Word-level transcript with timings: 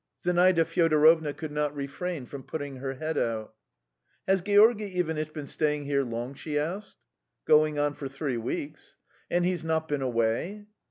Zinaida 0.23 0.65
Fyodorovna 0.65 1.31
could 1.31 1.51
not 1.51 1.75
refrain 1.75 2.25
from 2.25 2.41
putting 2.41 2.77
her 2.77 2.95
head 2.95 3.19
out. 3.19 3.53
"Has 4.27 4.41
Georgy 4.41 4.97
Ivanitch 4.97 5.31
been 5.31 5.45
staying 5.45 5.85
here 5.85 6.03
long?" 6.03 6.33
she 6.33 6.57
asked. 6.57 6.97
"Going 7.45 7.77
on 7.77 7.93
for 7.93 8.07
three 8.07 8.37
weeks." 8.37 8.95
"And 9.29 9.45
he's 9.45 9.63
not 9.63 9.87
been 9.87 10.01
away?" 10.01 10.65